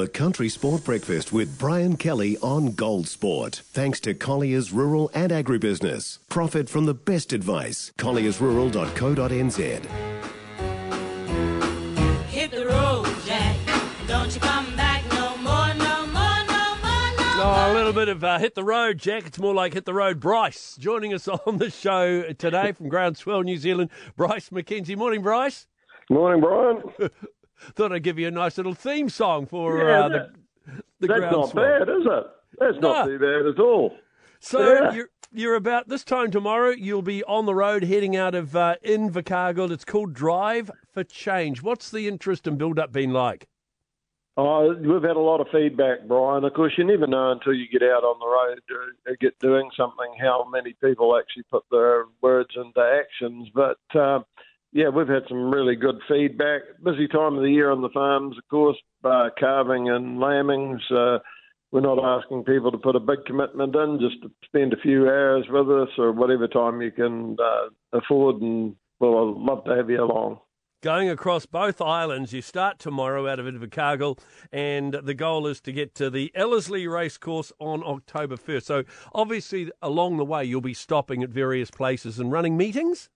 [0.00, 3.60] The Country Sport Breakfast with Brian Kelly on Gold Sport.
[3.66, 6.20] Thanks to Collier's Rural and Agribusiness.
[6.30, 7.92] Profit from the best advice.
[7.98, 9.58] colliersrural.co.nz.
[12.30, 13.58] Hit the road, Jack.
[14.06, 18.08] Don't you come back no more, no more, no more, no Oh, a little bit
[18.08, 19.26] of uh, hit the road, Jack.
[19.26, 20.18] It's more like hit the road.
[20.18, 23.90] Bryce joining us on the show today from Groundswell, New Zealand.
[24.16, 24.96] Bryce McKenzie.
[24.96, 25.66] Morning, Bryce.
[26.08, 26.82] Morning, Brian.
[27.74, 30.30] Thought I'd give you a nice little theme song for Yeah, uh, the,
[31.00, 31.54] the That's not Groundswell.
[31.54, 32.26] bad, is it?
[32.58, 33.96] That's not too bad at all.
[34.40, 34.92] So Yeah.
[34.94, 36.70] you're you're about this time tomorrow.
[36.70, 39.70] You'll be on the road heading out of uh, Invercargill.
[39.70, 41.62] It's called Drive for Change.
[41.62, 43.46] What's the interest and build up been like?
[44.36, 46.44] Oh, we've had a lot of feedback, Brian.
[46.44, 48.60] Of course, you never know until you get out on the road
[49.06, 53.48] to get doing something how many people actually put their words into actions.
[53.54, 54.20] But uh,
[54.72, 56.62] yeah, we've had some really good feedback.
[56.84, 60.80] Busy time of the year on the farms, of course, uh, calving and lambings.
[61.72, 65.06] We're not asking people to put a big commitment in, just to spend a few
[65.06, 68.42] hours with us or whatever time you can uh, afford.
[68.42, 70.40] And well, I'd love to have you along.
[70.82, 74.18] Going across both islands, you start tomorrow out of Invercargill,
[74.50, 78.62] and the goal is to get to the Ellerslie Racecourse on October 1st.
[78.62, 78.84] So,
[79.14, 83.10] obviously, along the way, you'll be stopping at various places and running meetings.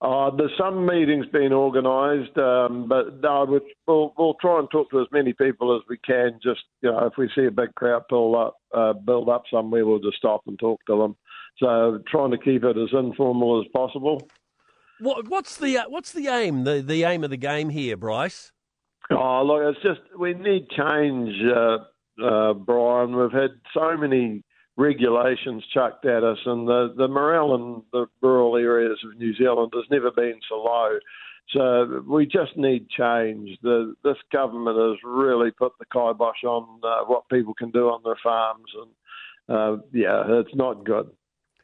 [0.00, 4.88] Uh, there's some meetings being organised, um, but no, we- we'll, we'll try and talk
[4.90, 6.38] to as many people as we can.
[6.42, 9.84] Just you know, if we see a big crowd pull up, uh, build up somewhere,
[9.84, 11.16] we'll just stop and talk to them.
[11.58, 14.28] So trying to keep it as informal as possible.
[15.00, 16.62] What, what's the uh, what's the aim?
[16.62, 18.52] The the aim of the game here, Bryce.
[19.10, 21.78] Oh, look, it's just we need change, uh,
[22.24, 23.16] uh, Brian.
[23.16, 24.44] We've had so many
[24.78, 29.72] regulations chucked at us, and the, the morale in the rural areas of New Zealand
[29.74, 30.98] has never been so low.
[31.50, 33.58] So we just need change.
[33.62, 38.02] The, this government has really put the kibosh on uh, what people can do on
[38.04, 38.90] their farms, and
[39.56, 41.10] uh, yeah, it's not good.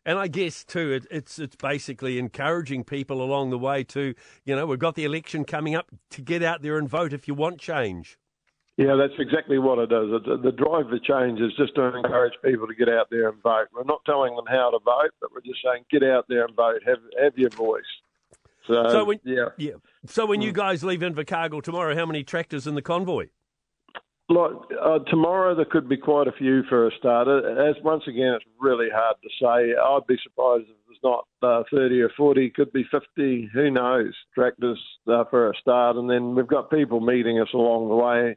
[0.07, 4.57] And I guess too, it, it's it's basically encouraging people along the way to, you
[4.57, 7.35] know, we've got the election coming up to get out there and vote if you
[7.35, 8.19] want change.
[8.77, 10.11] Yeah, that's exactly what it is.
[10.43, 13.67] The drive for change is just to encourage people to get out there and vote.
[13.73, 16.57] We're not telling them how to vote, but we're just saying get out there and
[16.57, 16.81] vote.
[16.85, 17.83] Have have your voice.
[18.67, 19.75] So, So when- yeah, Yeah.
[20.07, 23.29] So when you guys leave Invercargill tomorrow, how many tractors in the convoy?
[24.31, 27.29] look, uh, tomorrow there could be quite a few for a start.
[27.29, 29.75] As once again, it's really hard to say.
[29.77, 32.51] I'd be surprised if there's not uh, 30 or 40.
[32.51, 33.51] Could be 50.
[33.53, 34.15] Who knows?
[34.35, 38.37] Tractors uh, for a start, and then we've got people meeting us along the way.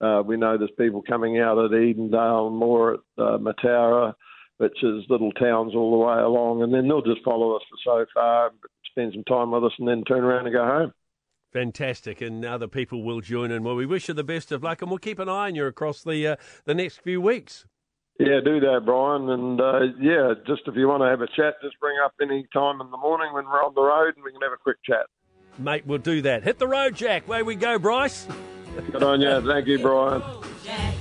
[0.00, 4.14] Uh, we know there's people coming out at Edendale, and more at uh, Mataura,
[4.58, 7.78] which is little towns all the way along, and then they'll just follow us for
[7.84, 8.52] so far,
[8.90, 10.92] spend some time with us, and then turn around and go home.
[11.52, 13.62] Fantastic, and other people will join in.
[13.62, 15.64] Well, we wish you the best of luck, and we'll keep an eye on you
[15.64, 17.64] across the uh, the next few weeks.
[18.18, 19.28] Yeah, do that, Brian.
[19.28, 22.46] And uh, yeah, just if you want to have a chat, just bring up any
[22.52, 24.78] time in the morning when we're on the road and we can have a quick
[24.84, 25.06] chat.
[25.58, 26.42] Mate, we'll do that.
[26.42, 27.28] Hit the road, Jack.
[27.28, 28.26] Way we go, Bryce.
[28.92, 29.40] Good on you.
[29.46, 30.22] Thank you, Brian.
[30.64, 30.94] Jack.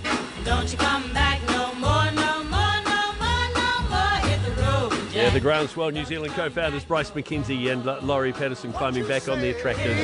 [0.44, 4.30] Don't you come back no more, no more, no more, no more.
[4.30, 5.16] Hit the road, Jack.
[5.16, 9.40] Yeah, the Groundswell New Zealand co-founders Bryce McKenzie and L- Laurie Paterson climbing back on
[9.42, 9.98] their tractors.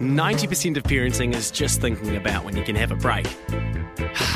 [0.00, 3.26] 90% of parenting is just thinking about when you can have a break.
[4.18, 4.35] Ah,